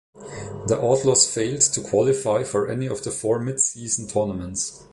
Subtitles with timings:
[0.65, 4.83] The Outlaws failed to qualify for any of the four midseason tournaments.